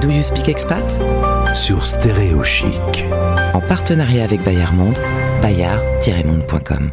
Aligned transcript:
Do 0.00 0.08
You 0.08 0.22
Speak 0.22 0.48
Expat? 0.48 1.02
Sur 1.54 1.84
Stéréo 1.84 2.42
Chic. 2.42 3.04
En 3.52 3.60
partenariat 3.60 4.24
avec 4.24 4.42
Bayard 4.42 4.74
Monde, 4.74 4.98
bayard-monde.com. 5.42 6.90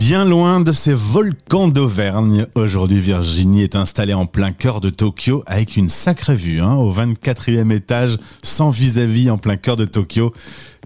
Bien 0.00 0.24
loin 0.24 0.60
de 0.60 0.72
ces 0.72 0.92
volcans 0.92 1.68
d'Auvergne, 1.68 2.46
aujourd'hui 2.56 2.98
Virginie 2.98 3.62
est 3.62 3.76
installée 3.76 4.14
en 4.14 4.26
plein 4.26 4.50
cœur 4.50 4.80
de 4.80 4.90
Tokyo 4.90 5.44
avec 5.46 5.76
une 5.76 5.88
sacrée 5.88 6.34
vue, 6.34 6.60
hein, 6.60 6.74
au 6.74 6.92
24e 6.92 7.70
étage, 7.70 8.16
sans 8.42 8.70
vis-à-vis 8.70 9.30
en 9.30 9.38
plein 9.38 9.56
cœur 9.56 9.76
de 9.76 9.84
Tokyo. 9.84 10.32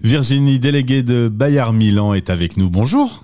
Virginie, 0.03 0.59
déléguée 0.59 1.01
de 1.01 1.27
Bayard 1.27 1.73
Milan, 1.73 2.13
est 2.13 2.29
avec 2.29 2.55
nous. 2.55 2.69
Bonjour. 2.69 3.23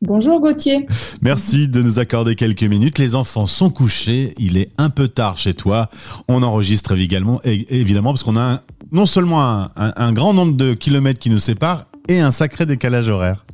Bonjour 0.00 0.40
Gauthier. 0.40 0.86
Merci 1.22 1.66
de 1.66 1.82
nous 1.82 1.98
accorder 1.98 2.36
quelques 2.36 2.62
minutes. 2.62 2.98
Les 3.00 3.16
enfants 3.16 3.46
sont 3.46 3.68
couchés, 3.68 4.32
il 4.38 4.56
est 4.56 4.70
un 4.78 4.90
peu 4.90 5.08
tard 5.08 5.38
chez 5.38 5.54
toi. 5.54 5.88
On 6.28 6.44
enregistre 6.44 6.96
également, 6.96 7.40
évidemment, 7.44 8.12
parce 8.12 8.22
qu'on 8.22 8.36
a 8.36 8.40
un, 8.40 8.60
non 8.92 9.06
seulement 9.06 9.42
un, 9.42 9.70
un 9.74 10.12
grand 10.12 10.34
nombre 10.34 10.56
de 10.56 10.74
kilomètres 10.74 11.18
qui 11.18 11.30
nous 11.30 11.40
séparent 11.40 11.86
et 12.08 12.20
un 12.20 12.30
sacré 12.30 12.64
décalage 12.64 13.08
horaire. 13.08 13.44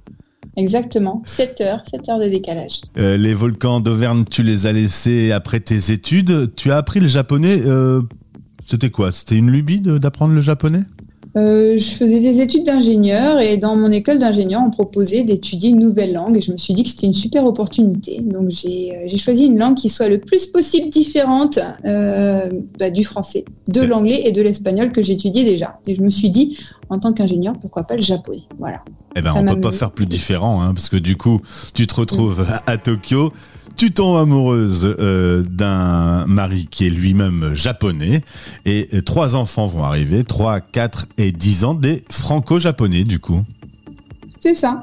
Exactement, 0.57 1.23
7 1.25 1.61
heures, 1.63 1.83
7 1.91 2.09
heures 2.11 2.21
de 2.21 2.29
décalage. 2.29 2.83
Euh, 2.99 3.17
les 3.17 3.35
volcans 3.35 3.81
d'Auvergne, 3.81 4.25
tu 4.31 4.43
les 4.43 4.67
as 4.67 4.73
laissés 4.73 5.33
après 5.33 5.61
tes 5.61 5.91
études. 5.93 6.55
Tu 6.55 6.71
as 6.71 6.77
appris 6.77 7.01
le 7.01 7.09
japonais. 7.09 7.63
Euh, 7.65 8.03
c'était 8.65 8.91
quoi? 8.91 9.11
C'était 9.11 9.35
une 9.35 9.51
lubie 9.51 9.81
d'apprendre 9.81 10.35
le 10.35 10.41
japonais? 10.41 10.83
Euh, 11.37 11.79
je 11.79 11.91
faisais 11.91 12.21
des 12.21 12.41
études 12.41 12.65
d'ingénieur 12.65 13.41
et 13.41 13.57
dans 13.57 13.77
mon 13.77 13.91
école 13.91 14.19
d'ingénieur, 14.19 14.63
on 14.65 14.71
proposait 14.71 15.25
d'étudier 15.25 15.71
une 15.71 15.81
nouvelle 15.81 16.13
langue 16.13 16.37
et 16.37 16.41
je 16.41 16.53
me 16.53 16.57
suis 16.57 16.75
dit 16.75 16.85
que 16.85 16.89
c'était 16.89 17.07
une 17.07 17.15
super 17.15 17.45
opportunité. 17.45 18.21
Donc 18.21 18.51
j'ai 18.51 19.19
choisi 19.19 19.47
une 19.47 19.59
langue 19.59 19.75
qui 19.75 19.89
soit 19.89 20.09
le 20.09 20.19
plus 20.19 20.47
possible 20.47 20.91
différente 20.91 21.59
bah, 21.85 22.91
du 22.91 23.05
français, 23.05 23.45
de 23.69 23.81
l'anglais 23.83 24.23
et 24.25 24.33
de 24.33 24.43
l'espagnol 24.43 24.93
que 24.93 25.03
j'étudiais 25.03 25.45
déjà. 25.45 25.77
Et 25.87 25.95
je 25.95 26.03
me 26.03 26.11
suis 26.11 26.31
dit, 26.31 26.57
en 26.89 26.99
tant 26.99 27.13
qu'ingénieur, 27.13 27.55
pourquoi 27.61 27.85
pas 27.85 27.97
le 27.97 28.03
japonais? 28.03 28.43
Voilà. 28.59 28.83
Eh 29.17 29.23
ben, 29.23 29.33
on 29.37 29.45
peut 29.45 29.61
pas 29.61 29.73
faire 29.73 29.93
plus 29.93 30.07
différent, 30.07 30.63
hein, 30.63 30.75
parce 30.75 30.89
que 30.89 30.97
du 30.97 31.17
coup, 31.17 31.41
tu 31.75 31.87
te 31.87 31.95
retrouves 31.95 32.45
à 32.67 32.79
Tokyo, 32.79 33.33
tu 33.77 33.93
tombes 33.93 34.17
amoureuse 34.17 34.95
euh, 34.99 35.43
d'un 35.43 36.27
mari 36.27 36.67
qui 36.71 36.87
est 36.87 36.91
lui-même 36.91 37.51
japonais, 37.55 38.23
et 38.65 38.89
trois 39.05 39.37
enfants 39.37 39.67
vont 39.67 39.85
arriver, 39.85 40.25
3, 40.25 40.61
4 40.61 41.07
et 41.19 41.24
10 41.33 41.65
ans, 41.65 41.75
des 41.75 42.03
franco-japonais 42.11 43.05
du 43.05 43.19
coup. 43.19 43.45
C'est 44.45 44.55
ça. 44.55 44.83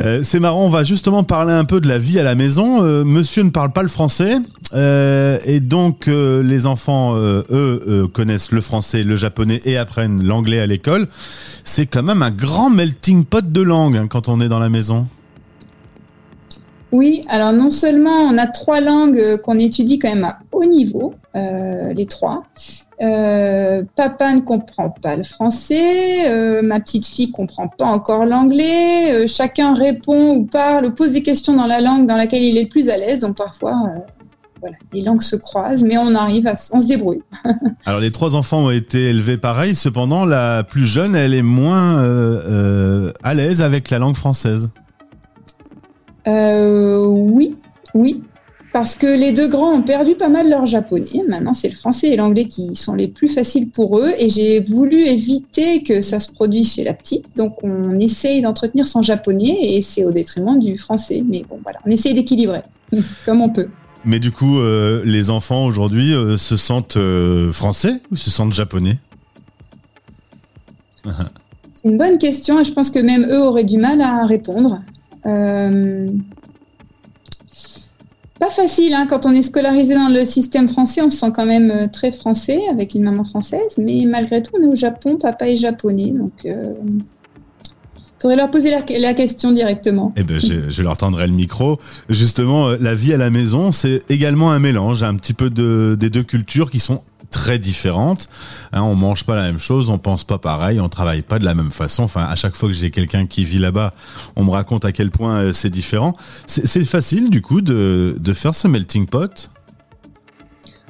Euh, 0.00 0.20
c'est 0.24 0.40
marrant, 0.40 0.64
on 0.64 0.68
va 0.68 0.82
justement 0.82 1.22
parler 1.22 1.52
un 1.52 1.64
peu 1.64 1.80
de 1.80 1.86
la 1.86 1.98
vie 1.98 2.18
à 2.18 2.24
la 2.24 2.34
maison. 2.34 2.82
Euh, 2.82 3.04
monsieur 3.04 3.44
ne 3.44 3.50
parle 3.50 3.72
pas 3.72 3.82
le 3.82 3.88
français, 3.88 4.38
euh, 4.74 5.38
et 5.44 5.60
donc 5.60 6.06
les 6.08 6.66
enfants, 6.66 7.14
eux, 7.16 8.08
connaissent 8.12 8.50
le 8.50 8.60
français, 8.60 9.04
le 9.04 9.14
japonais 9.14 9.60
et 9.64 9.76
apprennent 9.76 10.24
l'anglais 10.24 10.58
à 10.58 10.66
l'école. 10.66 11.06
C'est 11.62 11.86
quand 11.86 12.02
même 12.02 12.22
un 12.22 12.32
grand 12.32 12.68
melting 12.68 13.24
pot 13.24 13.48
de 13.48 13.60
langues 13.60 13.96
hein, 13.96 14.06
quand 14.08 14.28
on 14.28 14.40
est 14.40 14.48
dans 14.48 14.58
la 14.58 14.70
maison. 14.70 15.06
Oui, 16.92 17.22
alors 17.28 17.52
non 17.52 17.70
seulement 17.70 18.22
on 18.22 18.36
a 18.38 18.46
trois 18.46 18.80
langues 18.80 19.40
qu'on 19.42 19.58
étudie 19.58 19.98
quand 19.98 20.08
même 20.08 20.24
à 20.24 20.38
haut 20.52 20.64
niveau, 20.64 21.14
les 21.34 22.06
trois, 22.06 22.44
euh, 23.02 23.82
papa 23.96 24.34
ne 24.34 24.40
comprend 24.40 24.90
pas 24.90 25.16
le 25.16 25.24
français, 25.24 26.30
euh, 26.30 26.60
ma 26.60 26.80
petite 26.80 27.06
fille 27.06 27.30
comprend 27.30 27.66
pas 27.66 27.86
encore 27.86 28.26
l'anglais, 28.26 29.14
euh, 29.14 29.26
chacun 29.26 29.72
répond 29.72 30.34
ou 30.34 30.44
parle, 30.44 30.92
pose 30.92 31.12
des 31.12 31.22
questions 31.22 31.54
dans 31.54 31.64
la 31.64 31.80
langue 31.80 32.06
dans 32.06 32.16
laquelle 32.16 32.42
il 32.42 32.58
est 32.58 32.64
le 32.64 32.68
plus 32.68 32.90
à 32.90 32.98
l'aise, 32.98 33.20
donc 33.20 33.38
parfois 33.38 33.74
les 34.92 35.00
langues 35.00 35.22
se 35.22 35.36
croisent, 35.36 35.82
mais 35.82 35.96
on 35.96 36.14
arrive 36.14 36.46
à, 36.46 36.54
on 36.72 36.80
se 36.80 36.86
débrouille. 36.86 37.22
Alors 37.86 38.00
les 38.00 38.10
trois 38.10 38.36
enfants 38.36 38.64
ont 38.64 38.70
été 38.70 39.08
élevés 39.08 39.38
pareil, 39.38 39.74
cependant 39.74 40.26
la 40.26 40.62
plus 40.62 40.84
jeune, 40.84 41.16
elle 41.16 41.32
est 41.32 41.40
moins 41.40 42.04
à 43.22 43.34
l'aise 43.34 43.62
avec 43.62 43.88
la 43.88 43.98
langue 43.98 44.16
française. 44.16 44.68
Oui, 46.26 47.56
oui, 47.94 48.22
parce 48.72 48.94
que 48.94 49.06
les 49.06 49.32
deux 49.32 49.48
grands 49.48 49.72
ont 49.72 49.82
perdu 49.82 50.14
pas 50.14 50.28
mal 50.28 50.48
leur 50.48 50.64
japonais. 50.64 51.24
Maintenant, 51.28 51.54
c'est 51.54 51.68
le 51.68 51.74
français 51.74 52.08
et 52.08 52.16
l'anglais 52.16 52.44
qui 52.44 52.76
sont 52.76 52.94
les 52.94 53.08
plus 53.08 53.28
faciles 53.28 53.68
pour 53.68 53.98
eux. 53.98 54.12
Et 54.18 54.28
j'ai 54.28 54.60
voulu 54.60 55.00
éviter 55.00 55.82
que 55.82 56.02
ça 56.02 56.20
se 56.20 56.30
produise 56.30 56.74
chez 56.74 56.84
la 56.84 56.94
petite. 56.94 57.24
Donc, 57.36 57.64
on 57.64 57.98
essaye 57.98 58.42
d'entretenir 58.42 58.86
son 58.86 59.02
japonais 59.02 59.58
et 59.60 59.82
c'est 59.82 60.04
au 60.04 60.12
détriment 60.12 60.58
du 60.58 60.78
français. 60.78 61.24
Mais 61.28 61.44
bon, 61.48 61.58
voilà, 61.62 61.80
on 61.84 61.90
essaye 61.90 62.14
d'équilibrer 62.14 62.62
comme 63.26 63.40
on 63.40 63.50
peut. 63.50 63.66
Mais 64.04 64.20
du 64.20 64.30
coup, 64.30 64.60
euh, 64.60 65.02
les 65.04 65.30
enfants 65.30 65.64
aujourd'hui 65.66 66.14
euh, 66.14 66.36
se 66.36 66.56
sentent 66.56 66.96
euh, 66.96 67.52
français 67.52 68.00
ou 68.10 68.16
se 68.16 68.30
sentent 68.30 68.52
japonais? 68.52 68.98
C'est 71.04 71.88
une 71.88 71.98
bonne 71.98 72.18
question 72.18 72.60
et 72.60 72.64
je 72.64 72.72
pense 72.72 72.90
que 72.90 72.98
même 72.98 73.26
eux 73.28 73.42
auraient 73.42 73.64
du 73.64 73.78
mal 73.78 74.00
à 74.00 74.26
répondre. 74.26 74.80
Pas 78.40 78.48
facile, 78.48 78.94
hein. 78.94 79.06
quand 79.06 79.26
on 79.26 79.32
est 79.32 79.42
scolarisé 79.42 79.94
dans 79.94 80.08
le 80.08 80.24
système 80.24 80.66
français, 80.66 81.02
on 81.02 81.10
se 81.10 81.18
sent 81.18 81.30
quand 81.36 81.44
même 81.44 81.70
euh, 81.70 81.88
très 81.88 82.10
français 82.10 82.58
avec 82.70 82.94
une 82.94 83.02
maman 83.02 83.22
française, 83.22 83.74
mais 83.76 84.06
malgré 84.10 84.42
tout, 84.42 84.52
on 84.58 84.62
est 84.62 84.72
au 84.72 84.76
Japon, 84.76 85.18
papa 85.20 85.46
est 85.46 85.58
japonais, 85.58 86.10
donc 86.10 86.32
il 86.44 86.52
euh, 86.52 86.62
faudrait 88.18 88.36
leur 88.36 88.50
poser 88.50 88.70
la, 88.70 89.12
question 89.12 89.52
directement. 89.52 90.14
Eh 90.16 90.22
ben, 90.22 90.40
je, 90.40 90.82
leur 90.82 90.96
tendrai 90.96 91.26
le 91.26 91.34
micro. 91.34 91.76
Justement, 92.08 92.68
euh, 92.68 92.76
la 92.80 92.94
vie 92.94 93.12
à 93.12 93.18
la 93.18 93.28
maison, 93.28 93.72
c'est 93.72 94.04
également 94.08 94.52
un 94.52 94.58
mélange, 94.58 95.02
un 95.02 95.16
petit 95.16 95.34
peu 95.34 95.50
de, 95.50 95.94
des 96.00 96.08
deux 96.08 96.22
cultures 96.22 96.70
qui 96.70 96.80
sont 96.80 97.02
très 97.30 97.58
différentes. 97.58 98.28
Hein, 98.72 98.82
on 98.82 98.94
mange 98.94 99.24
pas 99.24 99.36
la 99.36 99.42
même 99.42 99.58
chose, 99.58 99.88
on 99.88 99.98
pense 99.98 100.24
pas 100.24 100.38
pareil, 100.38 100.80
on 100.80 100.88
travaille 100.88 101.22
pas 101.22 101.38
de 101.38 101.44
la 101.44 101.54
même 101.54 101.70
façon. 101.70 102.02
Enfin, 102.02 102.24
à 102.24 102.36
chaque 102.36 102.54
fois 102.54 102.68
que 102.68 102.74
j'ai 102.74 102.90
quelqu'un 102.90 103.26
qui 103.26 103.44
vit 103.44 103.58
là-bas, 103.58 103.92
on 104.36 104.44
me 104.44 104.50
raconte 104.50 104.84
à 104.84 104.92
quel 104.92 105.10
point 105.10 105.38
euh, 105.38 105.52
c'est 105.52 105.70
différent. 105.70 106.12
C'est 106.46 106.84
facile 106.84 107.30
du 107.30 107.42
coup 107.42 107.60
de, 107.60 108.32
faire 108.34 108.54
ce 108.54 108.68
melting 108.68 109.06
pot? 109.06 109.50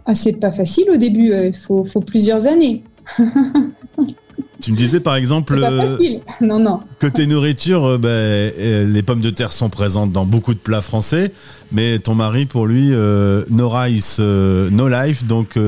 Ah, 0.06 0.14
c'est 0.14 0.34
pas 0.34 0.52
facile 0.52 0.90
au 0.90 0.96
début. 0.96 1.32
Euh, 1.32 1.48
il 1.48 1.56
faut 1.56 1.84
plusieurs 2.00 2.46
années. 2.46 2.84
Tu 4.60 4.72
me 4.72 4.76
disais 4.76 5.00
par 5.00 5.16
exemple, 5.16 5.58
euh, 5.62 5.96
non, 6.40 6.58
non. 6.58 6.80
côté 7.00 7.26
nourriture, 7.26 7.84
euh, 7.84 7.98
ben, 7.98 8.08
euh, 8.08 8.86
les 8.86 9.02
pommes 9.02 9.20
de 9.20 9.30
terre 9.30 9.52
sont 9.52 9.70
présentes 9.70 10.12
dans 10.12 10.26
beaucoup 10.26 10.52
de 10.52 10.58
plats 10.58 10.82
français, 10.82 11.32
mais 11.72 11.98
ton 11.98 12.14
mari, 12.14 12.46
pour 12.46 12.66
lui, 12.66 12.90
no 12.90 13.68
rice, 13.68 14.18
no 14.20 14.88
life, 14.88 15.24
donc 15.24 15.58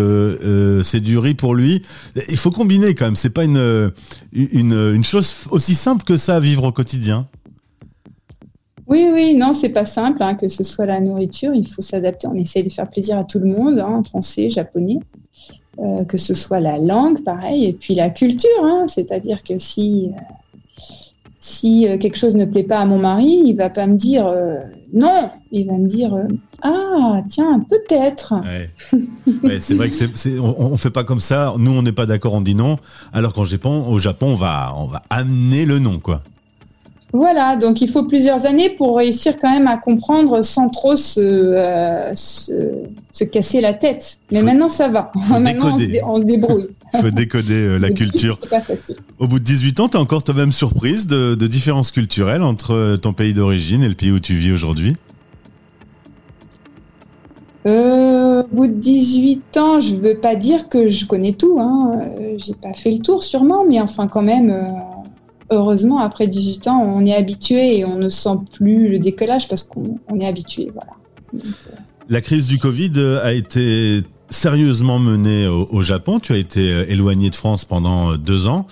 c'est 0.84 1.00
du 1.00 1.18
riz 1.18 1.34
pour 1.34 1.54
lui. 1.54 1.82
Il 2.28 2.36
faut 2.36 2.50
combiner 2.50 2.94
quand 2.94 3.06
même, 3.06 3.16
c'est 3.16 3.30
pas 3.30 3.44
une, 3.44 3.92
une, 4.32 4.92
une, 4.94 5.04
chose 5.04 5.46
aussi 5.50 5.74
simple 5.74 6.04
que 6.04 6.16
ça 6.16 6.36
à 6.36 6.40
vivre 6.40 6.64
au 6.64 6.72
quotidien. 6.72 7.26
Oui, 8.86 9.08
oui, 9.12 9.34
non, 9.34 9.54
c'est 9.54 9.70
pas 9.70 9.86
simple, 9.86 10.22
hein, 10.22 10.34
que 10.34 10.48
ce 10.48 10.64
soit 10.64 10.86
la 10.86 11.00
nourriture, 11.00 11.54
il 11.54 11.66
faut 11.66 11.82
s'adapter. 11.82 12.26
On 12.26 12.34
essaie 12.34 12.62
de 12.62 12.68
faire 12.68 12.88
plaisir 12.88 13.16
à 13.16 13.24
tout 13.24 13.38
le 13.38 13.46
monde, 13.46 13.78
hein, 13.78 14.02
français, 14.04 14.50
japonais. 14.50 14.98
Euh, 15.82 16.04
que 16.04 16.16
ce 16.16 16.34
soit 16.34 16.60
la 16.60 16.78
langue, 16.78 17.24
pareil, 17.24 17.64
et 17.64 17.72
puis 17.72 17.96
la 17.96 18.10
culture. 18.10 18.50
Hein. 18.62 18.84
C'est-à-dire 18.86 19.42
que 19.42 19.58
si, 19.58 20.12
euh, 20.14 20.20
si 21.40 21.88
euh, 21.88 21.98
quelque 21.98 22.16
chose 22.16 22.36
ne 22.36 22.44
plaît 22.44 22.62
pas 22.62 22.78
à 22.78 22.84
mon 22.84 22.98
mari, 22.98 23.42
il 23.46 23.56
va 23.56 23.68
pas 23.68 23.86
me 23.88 23.96
dire 23.96 24.32
non, 24.92 25.28
il 25.50 25.66
va 25.66 25.72
me 25.72 25.88
dire 25.88 26.16
ah 26.62 27.22
tiens 27.28 27.64
peut-être. 27.68 28.34
c'est 29.58 29.74
vrai 29.74 29.90
que 29.90 29.96
c'est, 29.96 30.38
on, 30.38 30.70
ne 30.70 30.76
fait 30.76 30.90
pas 30.90 31.02
comme 31.02 31.18
ça. 31.18 31.52
Nous 31.58 31.72
on 31.72 31.82
n'est 31.82 31.90
pas 31.90 32.06
d'accord, 32.06 32.34
on 32.34 32.42
dit 32.42 32.54
non. 32.54 32.76
Alors 33.12 33.32
qu'au 33.32 33.44
Japon, 33.44 33.84
au 33.88 33.98
Japon, 33.98 34.26
on 34.26 34.36
va 34.36 34.74
on 34.76 34.86
va 34.86 35.02
amener 35.10 35.64
le 35.64 35.80
non 35.80 35.98
quoi. 35.98 36.22
Voilà, 37.14 37.56
donc 37.56 37.82
il 37.82 37.90
faut 37.90 38.04
plusieurs 38.04 38.46
années 38.46 38.70
pour 38.70 38.96
réussir 38.96 39.38
quand 39.38 39.50
même 39.50 39.66
à 39.66 39.76
comprendre 39.76 40.42
sans 40.42 40.70
trop 40.70 40.96
se, 40.96 41.20
euh, 41.20 42.14
se, 42.14 43.24
casser 43.24 43.60
la 43.60 43.74
tête. 43.74 44.18
Mais 44.30 44.42
maintenant, 44.42 44.70
ça 44.70 44.88
va. 44.88 45.12
Maintenant, 45.38 45.76
on 45.76 45.78
se, 46.18 46.24
débrouille. 46.24 46.68
Il 46.94 47.00
faut 47.02 47.10
décoder 47.10 47.52
euh, 47.52 47.78
la 47.78 47.90
culture. 47.92 48.40
Au 49.18 49.26
bout 49.26 49.38
de 49.38 49.44
18 49.44 49.80
ans, 49.80 49.88
tu 49.88 49.98
as 49.98 50.00
encore 50.00 50.24
toi-même 50.24 50.52
surprise 50.52 51.06
de, 51.06 51.34
de, 51.34 51.46
différences 51.46 51.90
culturelles 51.90 52.42
entre 52.42 52.96
ton 52.96 53.12
pays 53.12 53.34
d'origine 53.34 53.82
et 53.82 53.88
le 53.88 53.94
pays 53.94 54.10
où 54.10 54.18
tu 54.18 54.32
vis 54.32 54.52
aujourd'hui? 54.52 54.96
Euh, 57.66 58.42
au 58.42 58.56
bout 58.56 58.66
de 58.68 58.72
18 58.72 59.56
ans, 59.58 59.80
je 59.80 59.94
ne 59.94 60.00
veux 60.00 60.16
pas 60.16 60.34
dire 60.34 60.70
que 60.70 60.88
je 60.88 61.04
connais 61.04 61.32
tout. 61.32 61.58
Hein. 61.60 62.00
J'ai 62.38 62.54
pas 62.54 62.72
fait 62.72 62.90
le 62.90 62.98
tour 63.00 63.22
sûrement, 63.22 63.64
mais 63.68 63.80
enfin 63.80 64.06
quand 64.06 64.22
même, 64.22 64.66
heureusement, 65.52 65.98
après 65.98 66.26
18 66.26 66.68
ans, 66.68 66.94
on 66.96 67.04
est 67.06 67.14
habitué 67.14 67.78
et 67.78 67.84
on 67.84 67.96
ne 67.96 68.08
sent 68.08 68.38
plus 68.52 68.88
le 68.88 68.98
décollage 68.98 69.48
parce 69.48 69.62
qu'on 69.62 70.20
est 70.20 70.26
habitué. 70.26 70.70
Voilà. 70.72 71.44
La 72.08 72.20
crise 72.20 72.46
du 72.46 72.58
Covid 72.58 72.92
a 73.22 73.32
été 73.32 74.02
sérieusement 74.32 74.98
menée 74.98 75.46
au, 75.46 75.82
Japon. 75.82 76.18
Tu 76.18 76.32
as 76.32 76.36
été 76.36 76.72
euh, 76.72 76.84
éloigné 76.88 77.30
de 77.30 77.34
France 77.34 77.64
pendant 77.64 78.16
deux 78.16 78.46
ans. 78.46 78.66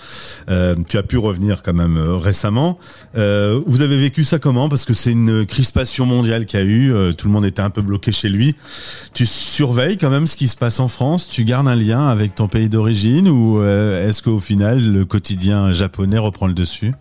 tu 0.89 0.99
as 0.99 1.03
pu 1.03 1.19
revenir 1.19 1.63
quand 1.63 1.75
même 1.75 1.99
récemment. 1.99 2.79
vous 3.15 3.81
avez 3.81 4.01
vécu 4.01 4.25
ça 4.25 4.39
comment? 4.39 4.69
Parce 4.69 4.85
que 4.85 4.95
c'est 4.95 5.13
une 5.13 5.47
crispation 5.47 6.07
mondiale 6.07 6.47
qu'il 6.47 6.61
y 6.61 6.63
a 6.63 6.67
eu. 6.67 7.15
tout 7.15 7.27
le 7.27 7.33
monde 7.33 7.45
était 7.45 7.63
un 7.63 7.71
peu 7.71 7.83
bloqué 7.83 8.13
chez 8.13 8.29
lui. 8.29 8.55
Tu 9.15 9.27
surveilles 9.27 9.99
quand 9.99 10.11
même 10.11 10.27
ce 10.27 10.37
qui 10.37 10.49
se 10.49 10.57
passe 10.57 10.81
en 10.81 10.89
France? 10.89 11.29
Tu 11.29 11.45
gardes 11.45 11.69
un 11.69 11.77
lien 11.77 12.09
avec 12.09 12.35
ton 12.35 12.49
pays 12.49 12.69
d'origine? 12.69 13.29
Ou 13.29 13.63
est-ce 13.63 14.23
qu'au 14.23 14.41
final 14.41 14.81
le 14.93 15.05
quotidien 15.05 15.73
japonais 15.73 16.19
reprend 16.19 16.47
le 16.47 16.55
dessus? 16.55 16.93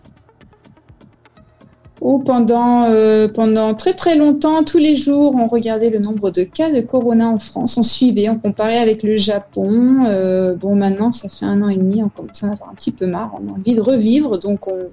Où 2.00 2.18
pendant, 2.18 2.84
euh, 2.84 3.28
pendant 3.28 3.74
très 3.74 3.94
très 3.94 4.16
longtemps, 4.16 4.64
tous 4.64 4.78
les 4.78 4.96
jours, 4.96 5.34
on 5.36 5.46
regardait 5.46 5.90
le 5.90 5.98
nombre 5.98 6.30
de 6.30 6.42
cas 6.42 6.70
de 6.70 6.80
corona 6.80 7.28
en 7.28 7.36
France, 7.36 7.76
on 7.76 7.82
suivait, 7.82 8.28
on 8.28 8.38
comparait 8.38 8.78
avec 8.78 9.02
le 9.02 9.16
Japon. 9.16 10.06
Euh, 10.08 10.54
bon, 10.54 10.74
maintenant, 10.76 11.12
ça 11.12 11.28
fait 11.28 11.44
un 11.44 11.60
an 11.62 11.68
et 11.68 11.76
demi, 11.76 12.02
on 12.02 12.08
commence 12.08 12.42
à 12.42 12.48
avoir 12.48 12.70
un 12.70 12.74
petit 12.74 12.92
peu 12.92 13.06
marre, 13.06 13.32
on 13.34 13.52
a 13.52 13.56
envie 13.56 13.74
de 13.74 13.82
revivre, 13.82 14.38
donc 14.38 14.66
on, 14.66 14.88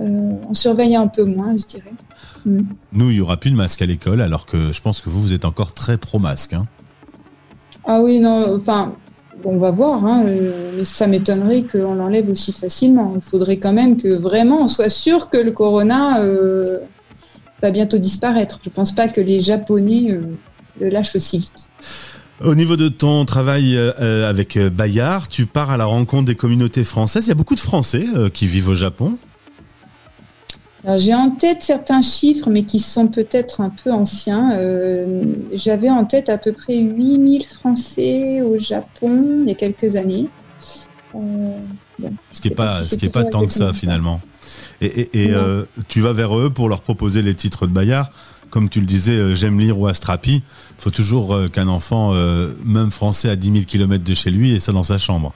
euh, 0.00 0.32
on 0.48 0.54
surveille 0.54 0.94
un 0.94 1.08
peu 1.08 1.24
moins, 1.24 1.56
je 1.58 1.66
dirais. 1.66 1.92
Mm. 2.44 2.60
Nous, 2.92 3.10
il 3.10 3.14
n'y 3.14 3.20
aura 3.20 3.36
plus 3.36 3.50
de 3.50 3.56
masque 3.56 3.82
à 3.82 3.86
l'école, 3.86 4.20
alors 4.20 4.46
que 4.46 4.72
je 4.72 4.80
pense 4.80 5.00
que 5.00 5.10
vous, 5.10 5.20
vous 5.20 5.32
êtes 5.32 5.44
encore 5.44 5.72
très 5.72 5.98
pro-masque. 5.98 6.52
Hein. 6.52 6.66
Ah 7.84 8.00
oui, 8.00 8.20
non, 8.20 8.56
enfin, 8.56 8.96
on 9.46 9.58
va 9.58 9.70
voir, 9.70 10.04
hein, 10.04 10.24
euh, 10.26 10.72
mais 10.76 10.84
ça 10.84 11.06
m'étonnerait 11.06 11.62
qu'on 11.62 11.94
l'enlève 11.94 12.28
aussi 12.28 12.52
facilement. 12.52 13.12
Il 13.14 13.22
faudrait 13.22 13.58
quand 13.58 13.72
même 13.72 13.96
que 13.96 14.08
vraiment 14.08 14.62
on 14.62 14.68
soit 14.68 14.90
sûr 14.90 15.30
que 15.30 15.36
le 15.36 15.52
corona 15.52 16.20
euh, 16.20 16.78
va 17.62 17.70
bientôt 17.70 17.98
disparaître. 17.98 18.58
Je 18.64 18.70
ne 18.70 18.74
pense 18.74 18.92
pas 18.92 19.08
que 19.08 19.20
les 19.20 19.40
Japonais 19.40 20.10
euh, 20.10 20.20
le 20.80 20.88
lâchent 20.88 21.14
aussi 21.14 21.38
vite. 21.38 21.68
Au 22.44 22.54
niveau 22.54 22.76
de 22.76 22.88
ton 22.88 23.24
travail 23.24 23.78
avec 23.78 24.58
Bayard, 24.58 25.26
tu 25.28 25.46
pars 25.46 25.70
à 25.70 25.78
la 25.78 25.86
rencontre 25.86 26.26
des 26.26 26.34
communautés 26.34 26.84
françaises. 26.84 27.24
Il 27.24 27.28
y 27.28 27.32
a 27.32 27.34
beaucoup 27.34 27.54
de 27.54 27.60
Français 27.60 28.04
qui 28.34 28.46
vivent 28.46 28.68
au 28.68 28.74
Japon. 28.74 29.16
J'ai 30.96 31.14
en 31.14 31.30
tête 31.30 31.62
certains 31.62 32.00
chiffres, 32.00 32.48
mais 32.48 32.62
qui 32.62 32.78
sont 32.78 33.08
peut-être 33.08 33.60
un 33.60 33.70
peu 33.70 33.90
anciens. 33.90 34.52
Euh, 34.54 35.24
j'avais 35.52 35.90
en 35.90 36.04
tête 36.04 36.28
à 36.28 36.38
peu 36.38 36.52
près 36.52 36.76
8000 36.78 37.44
Français 37.44 38.40
au 38.42 38.58
Japon 38.58 39.40
il 39.42 39.48
y 39.48 39.50
a 39.50 39.54
quelques 39.54 39.96
années. 39.96 40.28
Euh, 41.16 41.18
ce 42.32 42.40
qui 42.40 42.50
n'est 42.50 42.54
pas, 42.54 42.82
ce 42.82 42.96
qui 42.96 43.06
est 43.06 43.10
pas 43.10 43.24
tant 43.24 43.44
que 43.44 43.52
ça 43.52 43.72
finalement. 43.72 44.20
Et, 44.80 45.08
euh, 45.32 45.64
tu 45.88 46.00
vas 46.00 46.12
vers 46.12 46.38
eux 46.38 46.50
pour 46.50 46.68
leur 46.68 46.82
proposer 46.82 47.22
les 47.22 47.34
titres 47.34 47.66
de 47.66 47.72
Bayard. 47.72 48.10
Comme 48.50 48.68
tu 48.68 48.78
le 48.78 48.86
disais, 48.86 49.34
j'aime 49.34 49.58
lire 49.58 49.78
ou 49.78 49.88
Astrapi. 49.88 50.36
Il 50.36 50.82
faut 50.82 50.90
toujours 50.90 51.36
qu'un 51.50 51.66
enfant, 51.66 52.12
même 52.64 52.92
français, 52.92 53.28
à 53.28 53.34
10 53.34 53.52
000 53.52 53.64
km 53.64 54.04
de 54.04 54.14
chez 54.14 54.30
lui, 54.30 54.54
ait 54.54 54.60
ça 54.60 54.70
dans 54.70 54.84
sa 54.84 54.98
chambre. 54.98 55.34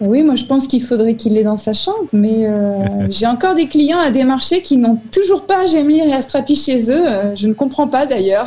Oui, 0.00 0.22
moi 0.22 0.36
je 0.36 0.44
pense 0.44 0.68
qu'il 0.68 0.82
faudrait 0.82 1.16
qu'il 1.16 1.34
l'ait 1.34 1.42
dans 1.42 1.56
sa 1.56 1.74
chambre, 1.74 2.04
mais 2.12 2.46
euh, 2.46 2.78
j'ai 3.10 3.26
encore 3.26 3.54
des 3.56 3.66
clients 3.66 3.98
à 3.98 4.10
démarcher 4.10 4.62
qui 4.62 4.76
n'ont 4.76 5.00
toujours 5.12 5.46
pas 5.46 5.64
lire 5.64 6.06
et 6.06 6.12
Astrapi 6.12 6.54
chez 6.54 6.90
eux. 6.90 7.06
Euh, 7.06 7.34
je 7.34 7.48
ne 7.48 7.52
comprends 7.52 7.88
pas 7.88 8.06
d'ailleurs. 8.06 8.46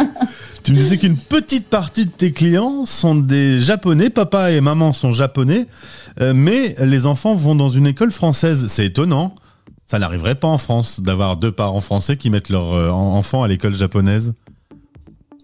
tu 0.62 0.72
me 0.72 0.78
disais 0.78 0.98
qu'une 0.98 1.16
petite 1.16 1.68
partie 1.68 2.04
de 2.04 2.10
tes 2.10 2.32
clients 2.32 2.84
sont 2.84 3.14
des 3.14 3.58
Japonais, 3.60 4.10
papa 4.10 4.50
et 4.50 4.60
maman 4.60 4.92
sont 4.92 5.12
japonais, 5.12 5.66
euh, 6.20 6.34
mais 6.34 6.74
les 6.82 7.06
enfants 7.06 7.34
vont 7.34 7.54
dans 7.54 7.70
une 7.70 7.86
école 7.86 8.10
française. 8.10 8.66
C'est 8.68 8.86
étonnant. 8.86 9.34
Ça 9.86 9.98
n'arriverait 9.98 10.36
pas 10.36 10.48
en 10.48 10.58
France 10.58 11.00
d'avoir 11.00 11.36
deux 11.36 11.52
parents 11.52 11.80
français 11.80 12.16
qui 12.16 12.30
mettent 12.30 12.48
leurs 12.48 12.94
enfants 12.94 13.42
à 13.42 13.48
l'école 13.48 13.74
japonaise. 13.74 14.34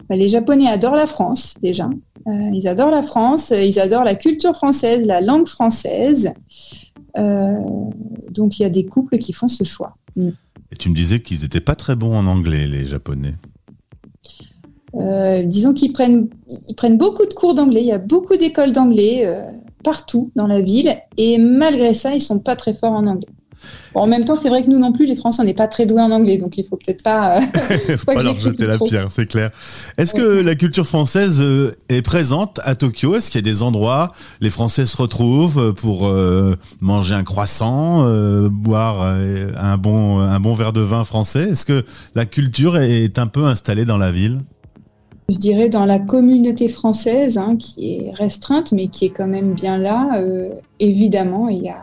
Bah, 0.09 0.15
les 0.15 0.29
Japonais 0.29 0.67
adorent 0.67 0.95
la 0.95 1.05
France 1.05 1.53
déjà. 1.61 1.87
Euh, 2.29 2.51
ils 2.53 2.67
adorent 2.67 2.91
la 2.91 3.03
France, 3.03 3.51
ils 3.55 3.79
adorent 3.79 4.03
la 4.03 4.15
culture 4.15 4.55
française, 4.55 5.05
la 5.05 5.21
langue 5.21 5.47
française. 5.47 6.31
Euh, 7.17 7.55
donc 8.29 8.59
il 8.59 8.63
y 8.63 8.65
a 8.65 8.69
des 8.69 8.85
couples 8.85 9.17
qui 9.17 9.33
font 9.33 9.47
ce 9.47 9.63
choix. 9.63 9.97
Mm. 10.15 10.29
Et 10.71 10.75
tu 10.75 10.89
me 10.89 10.95
disais 10.95 11.21
qu'ils 11.21 11.41
n'étaient 11.41 11.61
pas 11.61 11.75
très 11.75 11.95
bons 11.95 12.15
en 12.15 12.27
anglais, 12.27 12.67
les 12.67 12.85
Japonais. 12.85 13.33
Euh, 14.95 15.43
disons 15.43 15.73
qu'ils 15.73 15.93
prennent, 15.93 16.29
ils 16.67 16.75
prennent 16.75 16.97
beaucoup 16.97 17.25
de 17.25 17.33
cours 17.33 17.55
d'anglais. 17.55 17.81
Il 17.81 17.87
y 17.87 17.91
a 17.91 17.97
beaucoup 17.97 18.37
d'écoles 18.37 18.71
d'anglais 18.71 19.27
partout 19.83 20.31
dans 20.35 20.47
la 20.47 20.61
ville. 20.61 20.95
Et 21.17 21.37
malgré 21.39 21.93
ça, 21.93 22.11
ils 22.11 22.15
ne 22.15 22.19
sont 22.19 22.39
pas 22.39 22.55
très 22.55 22.73
forts 22.73 22.93
en 22.93 23.07
anglais 23.07 23.29
en 23.95 24.07
même 24.07 24.25
temps, 24.25 24.37
c'est 24.41 24.49
vrai 24.49 24.63
que 24.63 24.69
nous 24.69 24.79
non 24.79 24.91
plus, 24.91 25.05
les 25.05 25.15
Français, 25.15 25.41
on 25.41 25.45
n'est 25.45 25.53
pas 25.53 25.67
très 25.67 25.85
doués 25.85 26.01
en 26.01 26.11
anglais, 26.11 26.37
donc 26.37 26.57
il 26.57 26.65
faut 26.65 26.77
peut-être 26.77 27.03
pas. 27.03 27.37
Euh, 27.37 27.41
faut 27.97 28.13
pas, 28.13 28.23
leur 28.23 28.37
jeter 28.39 28.65
la 28.65 28.77
pierre, 28.77 29.07
c'est 29.09 29.25
clair. 29.25 29.49
Est-ce 29.97 30.13
que 30.13 30.41
la 30.41 30.55
culture 30.55 30.85
française 30.85 31.39
euh, 31.41 31.71
est 31.89 32.01
présente 32.01 32.59
à 32.63 32.75
Tokyo? 32.75 33.15
Est-ce 33.15 33.31
qu'il 33.31 33.45
y 33.45 33.49
a 33.49 33.51
des 33.51 33.63
endroits 33.63 34.09
les 34.41 34.49
Français 34.49 34.85
se 34.85 34.97
retrouvent 34.97 35.59
euh, 35.59 35.73
pour 35.73 36.11
manger 36.81 37.15
un 37.15 37.23
croissant, 37.23 38.03
boire 38.49 39.01
un 39.01 39.77
bon 39.77 40.19
un 40.19 40.39
bon 40.39 40.53
verre 40.53 40.73
de 40.73 40.81
vin 40.81 41.03
français? 41.03 41.49
Est-ce 41.51 41.65
que 41.65 41.83
la 42.15 42.25
culture 42.25 42.77
est 42.77 43.17
un 43.17 43.27
peu 43.27 43.45
installée 43.45 43.85
dans 43.85 43.97
la 43.97 44.11
ville? 44.11 44.39
Je 45.29 45.37
dirais 45.37 45.69
dans 45.69 45.85
la 45.85 45.99
communauté 45.99 46.69
française, 46.69 47.37
hein, 47.37 47.55
qui 47.57 47.93
est 47.93 48.11
restreinte, 48.15 48.71
mais 48.71 48.87
qui 48.87 49.05
est 49.05 49.11
quand 49.11 49.27
même 49.27 49.53
bien 49.53 49.77
là. 49.77 50.23
évidemment, 50.79 51.49
il 51.49 51.63
y 51.63 51.69
a 51.69 51.81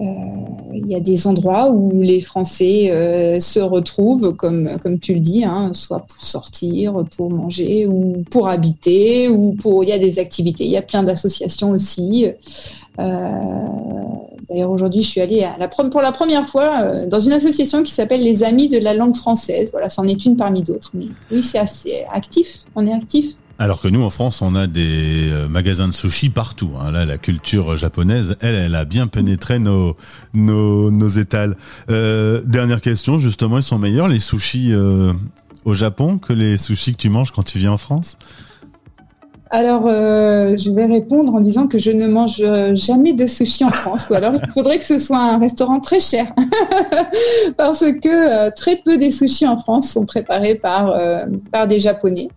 il 0.00 0.86
y 0.86 0.94
a 0.94 1.00
des 1.00 1.26
endroits 1.26 1.70
où 1.70 2.00
les 2.00 2.20
Français 2.20 2.90
euh, 2.90 3.40
se 3.40 3.60
retrouvent, 3.60 4.34
comme, 4.36 4.78
comme 4.80 4.98
tu 4.98 5.14
le 5.14 5.20
dis, 5.20 5.44
hein, 5.44 5.72
soit 5.74 6.00
pour 6.00 6.22
sortir, 6.22 7.04
pour 7.16 7.30
manger, 7.30 7.86
ou 7.86 8.24
pour 8.30 8.48
habiter, 8.48 9.28
ou 9.28 9.54
pour. 9.54 9.82
Il 9.84 9.90
y 9.90 9.92
a 9.92 9.98
des 9.98 10.18
activités. 10.18 10.64
Il 10.64 10.70
y 10.70 10.76
a 10.76 10.82
plein 10.82 11.02
d'associations 11.02 11.70
aussi. 11.70 12.26
Euh, 12.98 13.30
d'ailleurs, 14.48 14.70
aujourd'hui, 14.70 15.02
je 15.02 15.08
suis 15.08 15.20
allée 15.20 15.42
à 15.42 15.56
la, 15.58 15.68
pour 15.68 16.00
la 16.00 16.12
première 16.12 16.46
fois 16.46 17.06
dans 17.06 17.20
une 17.20 17.32
association 17.32 17.82
qui 17.82 17.92
s'appelle 17.92 18.22
les 18.22 18.44
Amis 18.44 18.68
de 18.68 18.78
la 18.78 18.94
langue 18.94 19.16
française. 19.16 19.70
Voilà, 19.72 19.90
c'en 19.90 20.04
est 20.04 20.24
une 20.24 20.36
parmi 20.36 20.62
d'autres. 20.62 20.90
Mais 20.94 21.06
oui, 21.30 21.42
c'est 21.42 21.58
assez 21.58 22.04
actif. 22.12 22.64
On 22.74 22.86
est 22.86 22.92
actif. 22.92 23.36
Alors 23.60 23.80
que 23.80 23.88
nous, 23.88 24.02
en 24.02 24.10
France, 24.10 24.40
on 24.40 24.54
a 24.54 24.68
des 24.68 25.32
euh, 25.32 25.48
magasins 25.48 25.88
de 25.88 25.92
sushi 25.92 26.30
partout. 26.30 26.70
Hein. 26.80 26.92
Là, 26.92 27.04
la 27.04 27.18
culture 27.18 27.76
japonaise, 27.76 28.36
elle, 28.40 28.54
elle 28.54 28.74
a 28.76 28.84
bien 28.84 29.08
pénétré 29.08 29.58
nos, 29.58 29.96
nos, 30.32 31.08
étals. 31.08 31.56
Euh, 31.90 32.40
dernière 32.44 32.80
question, 32.80 33.18
justement, 33.18 33.58
ils 33.58 33.64
sont 33.64 33.78
meilleurs, 33.78 34.06
les 34.06 34.20
sushis 34.20 34.72
euh, 34.72 35.12
au 35.64 35.74
Japon, 35.74 36.18
que 36.18 36.32
les 36.32 36.56
sushis 36.56 36.92
que 36.92 36.98
tu 36.98 37.10
manges 37.10 37.32
quand 37.32 37.42
tu 37.42 37.58
viens 37.58 37.72
en 37.72 37.78
France? 37.78 38.16
Alors, 39.50 39.84
euh, 39.86 40.56
je 40.58 40.70
vais 40.70 40.84
répondre 40.84 41.34
en 41.34 41.40
disant 41.40 41.66
que 41.66 41.78
je 41.78 41.90
ne 41.90 42.06
mange 42.06 42.42
jamais 42.74 43.14
de 43.14 43.26
sushi 43.26 43.64
en 43.64 43.68
France, 43.68 44.10
ou 44.10 44.14
alors 44.14 44.34
il 44.34 44.50
faudrait 44.52 44.78
que 44.78 44.84
ce 44.84 44.98
soit 44.98 45.18
un 45.18 45.38
restaurant 45.38 45.80
très 45.80 46.00
cher, 46.00 46.34
parce 47.56 47.84
que 48.02 48.08
euh, 48.08 48.50
très 48.54 48.76
peu 48.76 48.98
des 48.98 49.10
sushis 49.10 49.46
en 49.46 49.56
France 49.56 49.90
sont 49.90 50.04
préparés 50.04 50.54
par, 50.54 50.90
euh, 50.90 51.24
par 51.50 51.66
des 51.66 51.80
Japonais. 51.80 52.28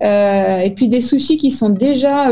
et 0.00 0.72
puis 0.74 0.88
des 0.88 1.00
sushis 1.00 1.36
qui 1.36 1.50
sont 1.50 1.70
déjà 1.70 2.28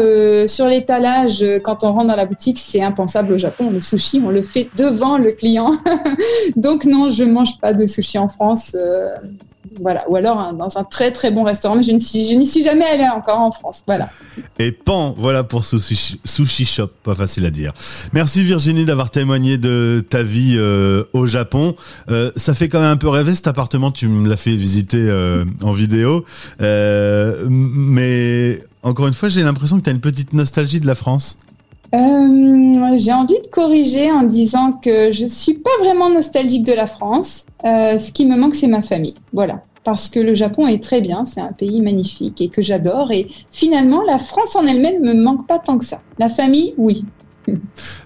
sur 0.47 0.67
l'étalage 0.67 1.45
quand 1.63 1.85
on 1.85 1.93
rentre 1.93 2.07
dans 2.07 2.17
la 2.17 2.27
boutique, 2.27 2.59
c'est 2.59 2.83
impensable 2.83 3.35
au 3.35 3.39
Japon. 3.39 3.71
Les 3.71 3.81
sushis, 3.81 4.23
on 4.25 4.31
le 4.31 4.43
fait 4.43 4.69
devant 4.77 5.19
le 5.19 5.33
client. 5.33 5.73
Donc 6.57 6.85
non, 6.85 7.11
je 7.11 7.25
mange 7.25 7.59
pas 7.61 7.73
de 7.73 7.87
sushi 7.87 8.19
en 8.19 8.29
France 8.29 8.77
voilà. 9.81 10.05
Ou 10.09 10.17
alors 10.17 10.53
dans 10.53 10.79
un 10.79 10.85
très 10.85 11.13
très 11.13 11.31
bon 11.31 11.45
restaurant, 11.45 11.77
mais 11.77 11.83
je 11.83 11.93
n'y 11.93 12.47
suis, 12.47 12.63
jamais 12.63 12.85
allée 12.85 13.09
encore 13.09 13.39
en 13.39 13.51
France. 13.51 13.83
Voilà. 13.87 14.09
Et 14.59 14.73
pan, 14.73 15.15
voilà 15.17 15.45
pour 15.45 15.65
Sushi, 15.65 16.21
sushi 16.25 16.65
Shop, 16.65 16.91
pas 17.03 17.15
facile 17.15 17.47
à 17.47 17.51
dire. 17.51 17.73
Merci 18.13 18.45
Virginie 18.45 18.85
d'avoir 18.85 19.11
témoigné 19.11 19.59
de 19.59 20.05
ta 20.09 20.23
vie 20.23 20.57
euh, 20.57 21.05
au 21.13 21.27
Japon. 21.27 21.75
Euh, 22.11 22.31
ça 22.37 22.55
fait 22.55 22.69
quand 22.69 22.81
même 22.81 22.91
un 22.91 22.97
peu 22.97 23.09
rêver 23.09 23.35
cet 23.35 23.47
appartement, 23.47 23.91
tu 23.91 24.09
me 24.09 24.29
l'as 24.29 24.37
fait 24.37 24.57
visiter 24.57 25.01
euh, 25.01 25.45
en 25.63 25.73
vidéo. 25.73 26.25
mais 26.61 28.61
encore 28.83 29.07
une 29.07 29.15
fois, 29.15 29.29
j'ai 29.29 29.43
l'impression 29.43 29.79
que 29.79 29.83
tu 29.83 29.91
as 29.91 29.93
une 29.93 30.01
petite 30.01 30.35
nostalgie 30.35 30.81
de 30.81 30.87
la 30.87 30.95
France. 30.95 31.39
J'ai 32.99 33.13
envie 33.13 33.41
de 33.41 33.49
corriger 33.51 34.11
en 34.11 34.23
disant 34.23 34.73
que 34.73 35.13
je 35.13 35.27
suis 35.27 35.55
pas 35.55 35.71
vraiment 35.81 36.11
nostalgique 36.11 36.65
de 36.65 36.73
la 36.73 36.87
France. 36.87 37.47
Euh, 37.65 37.99
ce 37.99 38.13
qui 38.13 38.27
me 38.27 38.37
manque, 38.37 38.55
c'est 38.55 38.67
ma 38.67 38.83
famille. 38.83 39.15
Voilà. 39.33 39.63
Parce 39.85 40.09
que 40.09 40.19
le 40.19 40.35
Japon 40.35 40.67
est 40.67 40.83
très 40.83 41.01
bien, 41.01 41.27
c'est 41.27 41.41
un 41.41 41.53
pays 41.53 41.83
magnifique 41.83 42.41
et 42.41 42.49
que 42.49 42.63
j'adore. 42.63 43.13
Et 43.13 43.29
finalement, 43.53 44.03
la 44.03 44.19
France 44.19 44.57
en 44.57 44.67
elle-même 44.67 45.03
ne 45.03 45.13
me 45.13 45.23
manque 45.23 45.47
pas 45.47 45.59
tant 45.59 45.77
que 45.77 45.85
ça. 45.85 46.01
La 46.19 46.29
famille, 46.29 46.75
oui. 46.79 47.05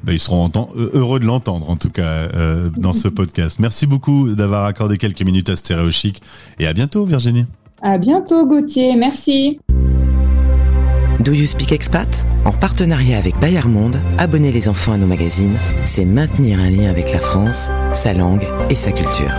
Ben, 0.03 0.13
ils 0.13 0.19
seront 0.19 0.51
euh, 0.77 0.91
heureux 0.95 1.21
de 1.21 1.25
l'entendre, 1.25 1.71
en 1.71 1.77
tout 1.77 1.91
cas, 1.91 2.03
euh, 2.03 2.69
dans 2.77 2.95
ce 2.95 3.07
podcast. 3.07 3.59
Merci 3.61 3.87
beaucoup 3.87 4.35
d'avoir 4.35 4.65
accordé 4.65 4.99
quelques 4.99 5.23
minutes 5.23 5.49
à 5.49 5.57
Stéréo 5.57 5.91
Chic. 5.93 6.21
Et 6.59 6.67
à 6.67 6.73
bientôt, 6.73 7.05
Virginie. 7.05 7.45
À 7.81 7.99
bientôt, 7.99 8.45
Gauthier. 8.45 8.97
Merci. 8.97 9.61
Do 11.21 11.33
You 11.33 11.49
Speak 11.49 11.73
Expat? 11.73 12.27
En 12.45 12.53
partenariat 12.53 13.19
avec 13.19 13.37
Bayard 13.41 13.69
Monde, 13.69 14.01
abonner 14.19 14.53
les 14.53 14.69
enfants 14.69 14.93
à 14.93 14.97
nos 14.97 15.07
magazines, 15.07 15.57
c'est 15.85 16.05
maintenir 16.05 16.61
un 16.61 16.71
lien 16.71 16.89
avec 16.89 17.13
la 17.13 17.19
France, 17.19 17.71
sa 17.93 18.13
langue 18.13 18.47
et 18.71 18.77
sa 18.77 18.93
culture. 18.93 19.35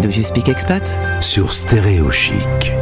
Do 0.00 0.08
You 0.08 0.22
Speak 0.22 0.48
Expat? 0.48 1.00
Sur 1.20 1.52
Stéréo 1.52 2.10
Chic. 2.10 2.72